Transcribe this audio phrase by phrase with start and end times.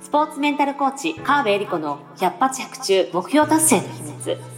[0.00, 4.57] スポーツメンタルコーチ、川辺恵里子の百発百中目標達成の秘密。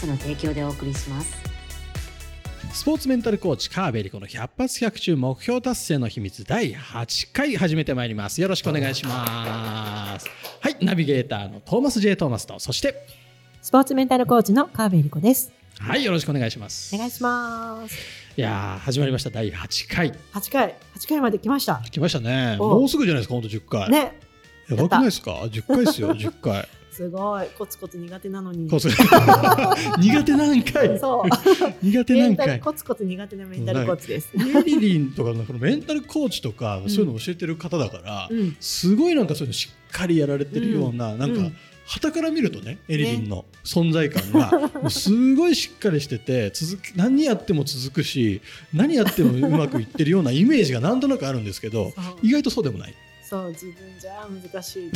[0.07, 1.51] の提供でお送りします。
[2.73, 8.41] スポーツメンタルコーチ川辺理子の100発100中目標達成の秘密第8回始めてまいります。
[8.41, 10.27] よろしくお願いします。
[10.61, 12.95] はいナビゲーターのトーマス J トーマスとそして
[13.61, 15.51] スポーツメンタルコーチの川辺理子です。
[15.79, 16.95] はいよろしくお願いします。
[16.95, 17.95] お願いします。
[18.37, 19.29] いや始まりました。
[19.31, 20.11] 第8回。
[20.33, 20.75] 8回。
[20.95, 21.81] 8回まで来ました。
[21.91, 22.55] 来ましたね。
[22.57, 23.89] もうすぐじゃないですか本当10回。
[23.89, 24.17] ね。
[24.69, 27.47] やばくないですか？10回ですよ 10回すごい。
[27.57, 28.67] コツコツ苦手なのに。
[28.69, 30.99] 苦手なんかい。
[30.99, 31.29] そう。
[31.81, 32.59] 苦手なんかい。
[32.59, 34.29] コツコツ苦手なメンタルコーチです。
[34.35, 41.55] エリリンとかのこのメンタルコーチとか、そういうの教えてる方だから、うん、すごいなんかそういうのしっかりやられてるような、うん、なんか、うん。
[41.85, 48.41] 旗から見るとねエリリンの存在感が、 すごいしっかりしてて続く何やっても続くし
[48.73, 52.93] 何やってもうまくいってるようなイメージがなんとなくあるんですけど意外とそうでもない。
[53.21, 54.91] そう自分じゃ難しい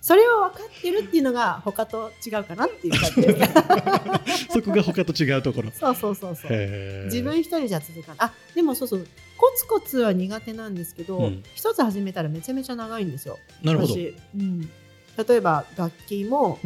[0.00, 3.22] それを分かってるっていうのが他と違うかなっていう感じ。
[3.22, 3.44] で
[4.48, 5.70] すそこが他と違うところ。
[5.70, 7.04] そうそうそうそう。
[7.04, 8.16] 自分一人じゃ続かない。
[8.18, 9.06] あでもそうそう。
[9.36, 13.38] コツコツは苦手なんですけど、うん、一つ始めたらめちゃめちゃ長いんですよ。
[13.62, 13.98] なるほど、う
[14.38, 16.58] ん、例えば楽器も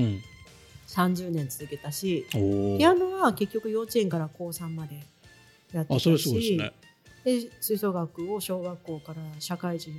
[0.88, 4.96] 30年続けたし、うん、ピアノは結局幼稚園から高3まで
[5.72, 6.72] やってたしあそれすごいですね。
[7.24, 9.92] で吹奏楽を小学校から社会人、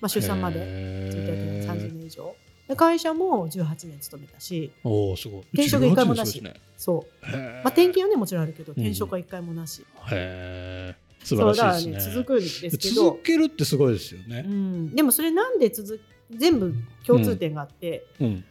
[0.00, 2.34] まあ、出産までずっとやって30年以上
[2.76, 5.40] 会社も18年勤めたしおすごい。
[5.52, 13.04] 転職一回もなし、ね、そう、まあ、転勤はねもちろんあるけど転職は一回もなし、うん、へえ素晴らしいですね、ね、続くんですけど。
[13.04, 16.00] 続けるってすごいですよね、うん、でもそれなんで続
[16.30, 16.74] 全部
[17.06, 18.44] 共通点があって、うん、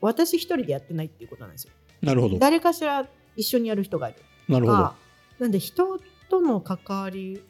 [0.00, 1.72] 私一人でやってないっていうことなんですよ。
[2.02, 2.38] なるほど。
[2.38, 4.18] 誰かしら一緒にやる人がいる。
[4.48, 4.92] なるほど。
[5.40, 5.98] なんで人
[6.28, 7.42] との関わり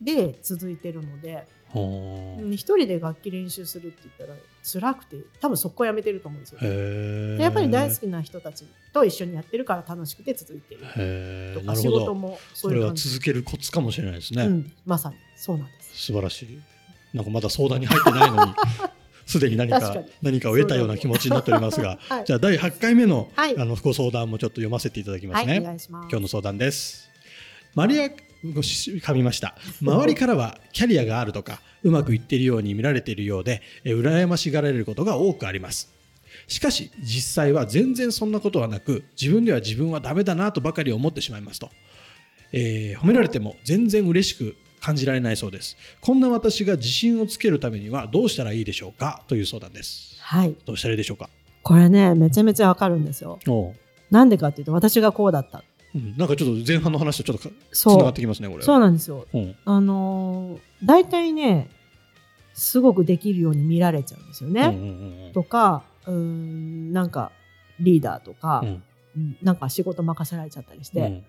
[0.00, 1.46] で続いてるので
[2.52, 8.64] 一人で楽器練習するって言ったら辛くて多分そこやめてると思うんですよ、ね、やっぱり大好きな人たち
[8.94, 10.80] と一緒にやってるから楽しくて続いてる
[11.60, 16.06] とか仕事もそれは続けるコツかもしれないですね、うん、まさにそうなんです。
[16.06, 16.60] 素晴らしい。
[17.12, 18.52] なんかまだ相談に入ってないのに
[19.26, 27.10] すでに何か何かを得たような気持ちになっておりますが、はい、じゃあ第8回目の,、あのご相談もちょっと読ませていただきますね、はい、今日の相談です。
[27.74, 28.08] マリア
[28.44, 29.56] 噛みました。
[29.80, 35.92] 周りからはキャリアがあるとかうまくいっているように見られているようで羨ましがられることが多くあります。
[36.46, 41.70] しかし実際は全然そんなことはなく自分では自分はダメだなとばかり思ってしまいますと、
[42.52, 45.76] えー、褒められても全然嬉しく感じられないそうです。
[46.02, 49.22] こんな私が自信をつけるためにはどうしたらいいでしょうか？
[49.28, 50.18] という相談です。
[50.20, 50.54] はい。
[50.66, 51.30] どうしたらいいでしょうか？
[51.62, 53.38] これねめちゃめちゃわかるんですよ。
[54.10, 58.62] なんでかっていうと私がこうだったうん、なんかちょっと前半の話とちょっとつながってきますねこれ。
[58.64, 61.68] そうなんですよ、うん、あのー、大体ね
[62.52, 67.32] すごくできるように見られちゃうんですよね、うんうんうん、とかうんなんか
[67.80, 71.24] リーダーとか、うん、なんか仕事任せられちゃったりして、うん、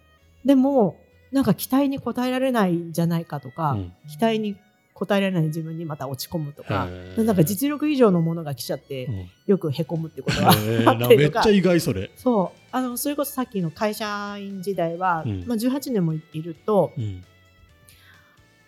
[0.46, 0.98] でも
[1.32, 3.78] なんか期待に応えられないんじゃないかとか、
[4.08, 4.56] 期待に
[4.96, 10.56] 答えられない自分にまた落ち込むとかなんか実力以上のものが来ちゃって、うん、よくへこむってことがあっ
[11.00, 12.10] たりめっちゃ意外それ。
[12.16, 12.60] そう。
[12.72, 17.26] あのそれこそさっきの会社員時代は、うん、まあ、18年もいると、うん、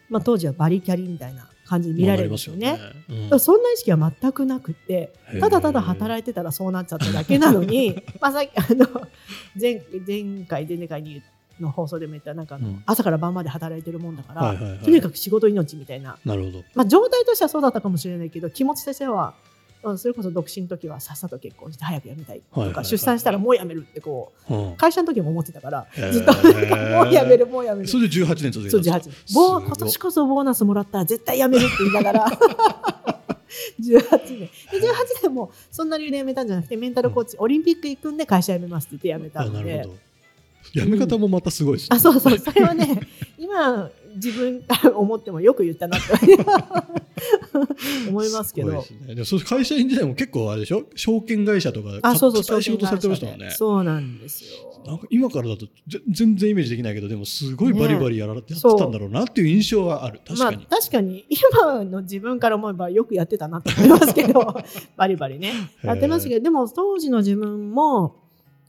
[0.10, 2.78] まあ、当時はバリキャリみたいな感じに見られるんですよね。
[3.08, 3.40] よね。
[3.40, 9.08] そんな意識は全くなくてただただ働いてたらそうなっちゃっただけなのに まあさっきあの
[9.58, 16.18] 前前回前々回に言ったの放送でも言ったなんか、うん、朝から晩まで働いてるもんだから、はいはいはい、とにかく仕事命みたいな。
[16.26, 19.34] なるほど、まあ、状態としてはそうだったかもしれないけど気持ちとしては
[19.96, 26.34] それこそ独身の時はさっさと結婚して早く辞めたいとか、はいはいはい、出産したらもう辞めるってこう、うん、会社の時も思ってたから、ずっと
[26.98, 27.88] もう辞めるもう辞める。
[27.88, 32.28] それで18年続いたそう18年今年こそボーナスもらったら絶対辞めるって言いながら。
[33.80, 34.40] 18年。
[34.40, 34.50] で18
[35.24, 39.88] 年もそんな理由で辞めたんじゃなくてメンタルコーチ、うん、オリンピック行くんで会社辞めますって言って辞めたので。
[40.74, 41.88] やめ方もまたすごいし、ね。
[41.92, 42.38] うん、あそうそう。
[42.38, 43.00] それはね
[43.38, 44.64] 今自分
[44.96, 46.08] 思ってもよく言ったなって
[48.10, 48.84] 思いますけど。
[49.08, 50.84] ね、でそ会社員時代も結構あれでしょ？
[50.96, 53.52] 証券会社とかあそうそう仕事されてましたもんね。
[53.52, 54.50] そうなんですよ。
[54.86, 55.68] なんか今からだと
[56.10, 61.26] 全然イメージできないけどでもすごいバリバリやられてやってたんだろうなっていう印象はある、確かに、まあ、確かに。
[61.30, 64.56] 今の自分から思えばよくやってたなと思いますけど。
[64.96, 65.52] バリバリね。
[65.84, 66.44] やってましたけど。
[66.44, 68.16] でも当時の自分も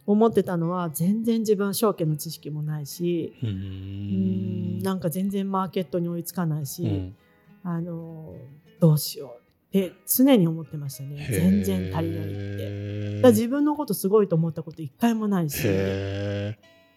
[0.09, 4.79] 思ってたのは全然自分証券の知識もないしうん。
[4.79, 7.17] なんか全然マーケットに追いつかないし、うん、
[7.63, 8.35] あの
[8.81, 11.29] どうしようって常に思ってましたね。
[11.31, 13.21] 全然足りないって。
[13.21, 15.63] だ自分のことすごいと思ったこと一回もないし。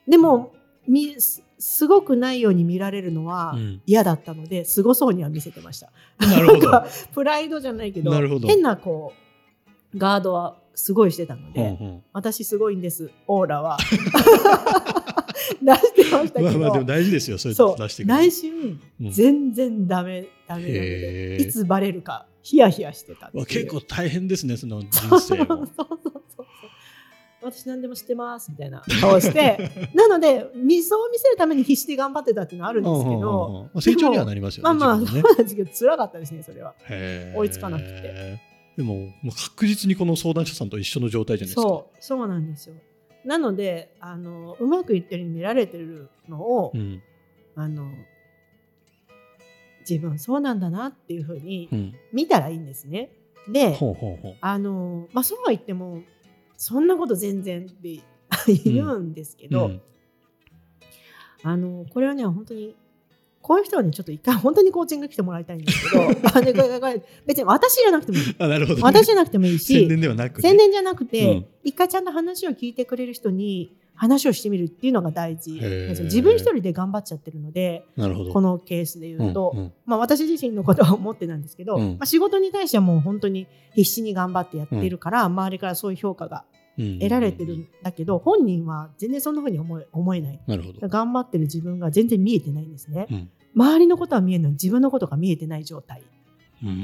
[0.08, 0.54] でも
[0.88, 5.92] みすごくないように見られるのは嫌だったので、うん、すごそうには見せてました。
[6.18, 6.84] なるほど。
[7.14, 8.14] プライドじゃないけど。
[8.40, 9.12] 変なこ
[9.94, 13.12] うガードはすごいしてたので、うんうん、私すごいんです。
[13.28, 13.78] オーラは。
[15.62, 25.68] 出してましたけど、まあ、まあでも大事ですよそういう出して内心、うん、全然ダメダメなのでいつバレるかヒヤヒヤしてた結構大変ですねその人生もそうそう
[26.36, 26.46] そう
[27.44, 28.84] 私何でも知ってますみたいな。
[29.02, 29.72] 顔して。
[29.96, 36.76] なので水を見せるために必死で頑張ってたっていうのはあるんですけど、成長にはなりますよねまあまあ、そうなんですけど辛かったですねそれは。
[37.36, 38.40] 追いつかなくて
[38.78, 41.62] でももう確実にこの相談者さんと一緒の状態じゃないですか。
[41.62, 42.76] そうそうなんですよ。
[43.26, 47.02] なのであのうまくいってるように見られてるのを、うん、
[47.56, 47.92] あの
[49.82, 53.12] 自分そうなんだなっていうふうに見たらいいんですね。
[53.48, 53.78] うん、で
[54.42, 56.02] あの、まあ、そうは言っても
[56.58, 58.02] そんなこと全然って
[58.64, 59.82] 言うんですけど、うん、
[61.44, 62.76] あのこれはね本当に
[63.42, 66.08] こういう人はね、ちょっと一回本当にコーチング来てもらいたいんですけど、
[67.26, 68.36] 別に私じゃなくてもいい。
[68.38, 77.86] あなるほど、ね、私じゃなくてもいいし、宣伝ではなく、ね、宣伝じゃなくて、うん、一回ちゃんと話を聞いてくれる人に話をしてみるっていうのが大事自分一人で頑張っちゃってるので
[78.34, 83.46] このケースで言うと、うんうん、まあ、私自身のことは思ってなんですけど、うん、まあ、仕事に対してはもう本当に
[83.76, 86.46] 必死に頑張ってやってるから、うん、周りからそういう評価が
[86.78, 90.40] 得られてるんだけど、本人は全然そんなふうに思え思えない。
[90.82, 96.02] 頑張ってる自分が全然見えてないんですね、周りのことは見えるのに自分のことが見えてない状態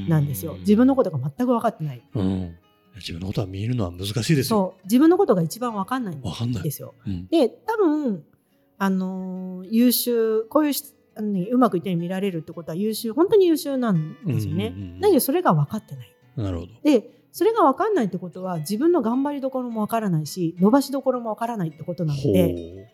[0.08, 0.56] なんですよ。
[0.60, 2.02] 自分のことが全く分かってない。
[2.96, 4.76] 自分のことは見えるのは難しいですよ。
[4.76, 4.84] そう。
[4.86, 6.22] 自分のことが一番わかんないん
[6.64, 6.96] ですよ。
[7.06, 8.24] うん、で多分
[8.80, 10.74] あのー、優秀こういう
[11.16, 14.74] あの、ね、うまくいって見られるってことは優秀本当に優秀なんですよね。
[15.02, 16.14] だけどそれが分かってない。
[16.36, 16.72] なるほど。
[16.84, 22.90] でそれが分かんないってことは自分の頑張りどころも分からないし伸ばしどころも分からないってことなので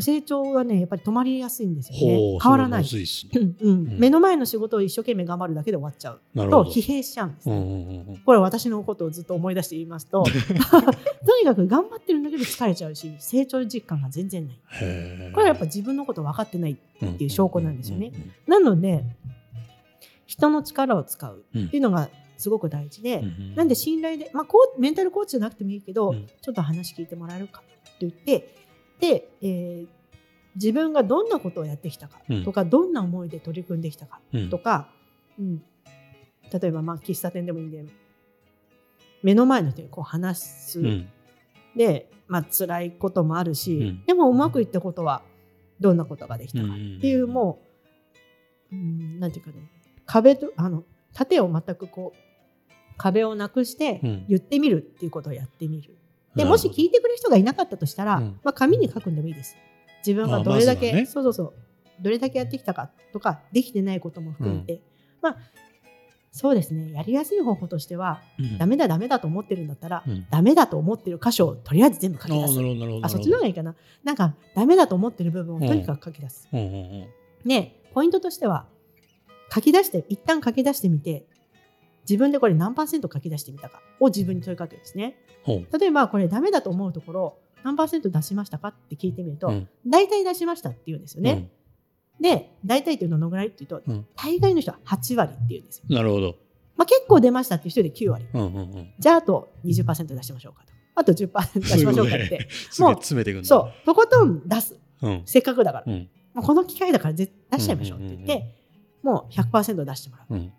[0.00, 2.38] 成長がねやっぱり止まりやすいんですよね。
[2.42, 2.88] 変わらない、ね。
[3.36, 6.20] うんうん、目の前の仕事を一生懸命頑張るだけで終わっちゃう。
[6.34, 10.24] と疲弊しちゃうんです、ね、うんうんうん、これ私のことをずっと思い出して言いますと
[11.24, 14.58] とにかく頑張ってるんだけど疲れちゃうし成長実感が全然ない。
[15.32, 16.76] これはやっぱ自分のこと分かってないっ
[17.12, 18.10] ていう証拠なんですよね、
[18.48, 19.04] なので
[20.26, 28.54] 人の力を使うっていうのがすごく大事で、うん、なんで信頼で、まあ、こうメンタルコーチじゃなくてもいいけど、ちょっと話聞いてもらえるかって言って
[29.00, 29.86] で、えー、
[30.56, 34.20] 自分がどんなことをやってきたかとか、うん、どんな思いで取り組んできたか
[34.50, 34.88] とか、
[35.38, 35.62] うん、
[36.52, 37.84] 例えばまあ喫茶店でもいいんで
[39.22, 41.08] 目の前の人にこう話す、うん、
[41.76, 45.22] で、まあ辛いこともあるし、うん、でもうまくいったことは
[45.80, 47.58] どんなことができたかっていう、も
[48.70, 49.56] う、うん、なんていうかね
[50.06, 50.84] 壁とあの
[51.14, 52.18] 盾を全くこう
[52.96, 55.96] 壁をなくして言ってみるっていうことをやってみる。
[56.34, 59.56] でもし聞いてくれる人がいなかったとしたら、まあ、紙に書くんでもいいです。
[60.06, 61.52] 自分がどれだけ、ね、そうそうそう。
[62.00, 64.80] どれだけやってきたかとかできてないことも含めて、うん、
[65.22, 65.36] まあ
[66.32, 66.90] そうですね。
[66.92, 72.60] やりやすい方法としては、うん、ダメだダメだと思ってるんだったら、うん、ダメだと思ってる箇所をとりあえず全部書き出す。
[73.02, 73.76] あそっちの方がいいかな。
[74.02, 77.06] なんかダメだと思ってる部分をとにかく書き出す、うん、
[77.44, 78.66] ねポイントとしては
[79.52, 81.26] 書き出して一旦書き出してみて
[82.08, 85.16] 自分でこれ何パーセント書き出してみたかを自分に問いかけるんですね。
[85.46, 91.50] 例えばこれダメだと思うところ何パーセント出しましたかって聞いてみると、うん、大体出しましたって言うんですよね。
[92.18, 95.84] うん、で大体っていうのはどのぐらいっていうと、うん、大概の人は8割って言うんですよ。
[95.88, 96.36] なるほど。
[96.76, 98.26] まあ、結構出ましたっていう人で9割。
[98.34, 100.72] うんうんうん、じゃああと20%出しましょうかと。
[100.96, 102.48] あと10%出しましょうかって。
[102.78, 103.86] もう詰めていくんそう。
[103.86, 104.78] とことん出す。
[105.24, 106.42] せっかくだから。
[106.42, 108.63] この機会だから出しちゃいましょうって言って、
[109.04, 110.52] もう100%出してもらう。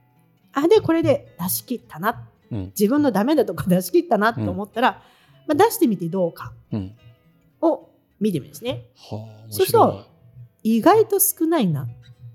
[0.54, 5.02] あでこれで出し切ったな、うん、自分のダメだとか出し切ったなと思ったら、
[5.48, 6.54] まあ、出してみてどうか
[7.60, 7.90] を
[8.22, 8.86] 見てみるんですね。
[9.12, 10.06] うん、そうすると
[10.64, 11.88] 意外と少ないな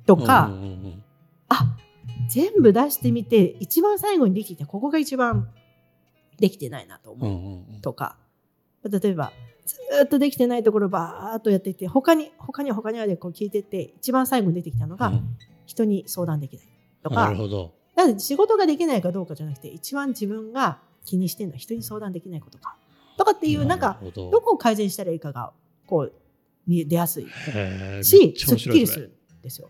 [0.04, 1.02] とか、うんうんうん、
[1.48, 1.76] あ
[2.28, 5.48] 全部出してみて一番最後にできてここが一番
[6.38, 8.16] できてないなと思う、うんうん、とか
[8.84, 9.32] 例えば
[9.66, 15.36] ずっとできてないところばーっとやっていて他に他に他にはでこう聞いてて一番最後に出てきたのが、うん、
[15.70, 16.66] 人に相談できない
[17.04, 17.14] とか。
[17.16, 17.72] なるほど。
[17.94, 22.76] なので仕事ができないかどうかじゃなくて一番自分が気にしてるのは人に相談できないことか。
[23.16, 24.30] とかっていうなんかど。
[24.30, 25.52] こを改善したらいいかが
[25.86, 26.12] こう
[26.66, 27.26] 見出やすい。
[28.02, 29.08] しすっきりする
[29.38, 29.68] んですよ。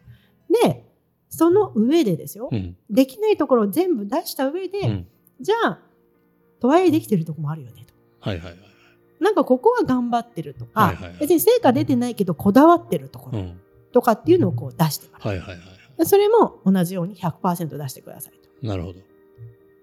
[0.48, 0.84] で
[1.28, 5.06] その上でですよ、うん、できないところを全部出した上で、うん、
[5.40, 5.78] じゃあ
[6.60, 7.94] とはいえできてるとこもあるよねと。
[8.28, 8.58] はいはいはい。
[9.20, 13.44] なんかここは頑張ってるとか、はいはいはい、別に成果出てないけどこだわってるところ
[13.92, 15.58] とかっていうのをこう出してもらう、はいはいはい、
[16.06, 18.66] それも同じように100%出してくださいと。
[18.66, 19.00] なるほど。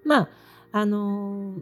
[0.05, 0.29] まあ
[0.71, 1.61] あのー、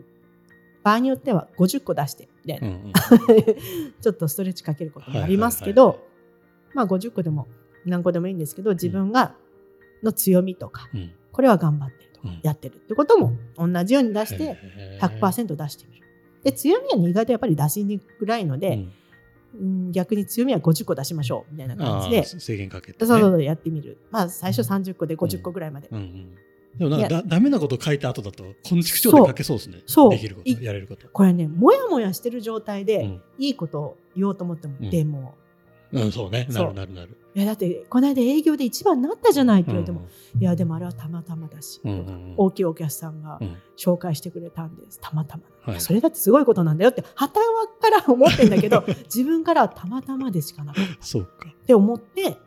[0.83, 2.93] 場合によっては50個出してみたいな、うんうん、
[4.01, 7.47] ちょっとストレッチかけることもありますけど、はいはいはい、まあ50個でも
[7.85, 9.35] 何個でもいいんですけど自分が
[10.03, 14.57] の強みとか、うん、これは頑張ってるとか、やってるってことも同じように出して
[15.01, 16.05] 100%出してみる。
[16.43, 18.91] で強みは意外とやっぱり出しにくらいので、うん、
[19.91, 26.37] 逆に強みは50個出しましょうみたいな感じで制限かけて、ね、そうそうやってみるまあ最初30個で50個ぐらいまで、うんうんうん
[26.77, 29.81] でもなんかだダメなこと書いた後だと、こんちくしょうで書けそうですね。
[29.85, 30.09] そう。
[30.09, 31.07] できること、やれること。
[31.07, 35.35] これね、もやもやしてる状態で、うん、いいことを言おうと思っても、うん、でも。
[35.91, 36.47] うん、そうね。
[36.49, 37.17] なるなるなる。
[37.35, 43.39] いや、だって、この間営業で一番になったじゃないって言われても、うん、いや、でもあれはたまたまだし、うんうん、大きいお客さんが
[43.77, 44.99] 紹介してくれたんです。
[45.01, 45.43] たまたま。
[45.73, 47.41] はい、それだってすごいことなんだよって、はた
[47.81, 51.05] から思ってんだけど、 自分からはたまたまでしかなかった。
[51.05, 51.49] そうか。
[51.49, 52.37] って思って、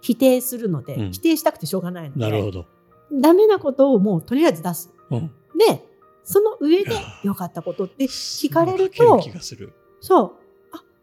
[0.00, 2.20] 否定するので、否定したくてしょうがないので。
[2.20, 2.66] なるほど。
[3.12, 4.94] ダメなことをもうとりあえず出す。
[5.10, 5.30] うん、
[5.68, 5.84] で、
[6.22, 6.92] その上で
[7.24, 9.20] 良かったことって聞かれると、
[10.00, 10.32] そう。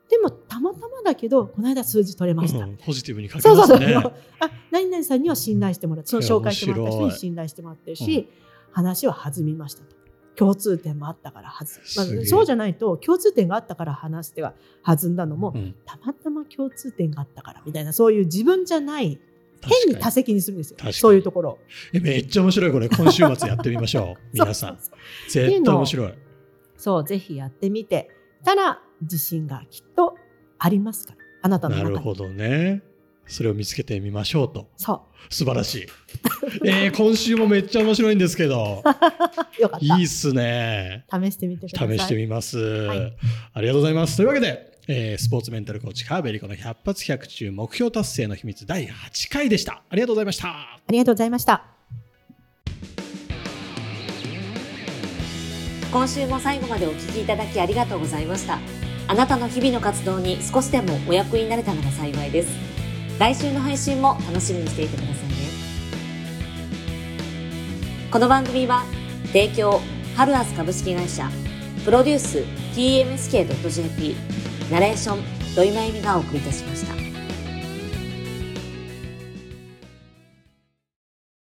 [0.08, 3.78] あ、でもたまたまだけど、この間数字取れました、うん、ポジティブに書けますね。
[3.78, 4.14] そうそうそう。
[4.40, 8.30] あ、何々さんには信頼してもらって、その紹介してもらった人に信頼してもらってるし、
[8.72, 9.98] 話は弾みましたと。
[10.38, 19.20] 共通点もあったからはず、まあ、そうじゃないと共通点があったから話しては弾んだのも、うん、たまたま共通点があったからみたいなそういう自分じゃない
[19.62, 20.78] 変に多責にするんですよ。
[20.94, 21.58] そういうところ。
[21.92, 24.78] えめっちゃ面白いこれ今週末やってみましょう 皆さん。
[25.28, 26.14] 絶対面白い。
[26.78, 28.12] そうぜひやってみて
[28.48, 30.16] たら自信がきっと
[30.58, 32.82] ありますからあなたのなるほどね。
[33.28, 34.70] それを見つけてみましょうと。
[34.78, 35.34] そう。
[35.34, 35.88] 素晴らしい。
[36.66, 38.82] えー、今週もめっちゃ面白いんですけど。
[39.60, 39.98] よかった。
[39.98, 41.06] いいっすね。
[41.12, 42.00] 試してみてください。
[42.00, 43.18] 試してみます、はい。
[43.54, 44.16] ありがとうございます。
[44.16, 49.84] というわけで、えー、スポーツメンタルコーチ川辺理子の100発100中目標達成の秘密第8回でした。
[49.90, 50.48] ありがとうございました。
[50.48, 51.77] ありがとうございました。
[55.98, 58.60] 今週も最後までお聞きいただきありがとうございました。
[59.08, 62.50] あなたの日々の活動に少しでもお役になれたなら幸いです。
[63.18, 65.36] 来週の配信も楽しみにしていてくださいね。
[68.12, 68.84] この番組は
[69.34, 69.82] 提供
[70.16, 71.32] ハルアス株式会社
[71.84, 72.44] プロデュース
[72.76, 74.16] TMSK.jp
[74.72, 77.07] ナレーション土井真由美がお送りいたしました。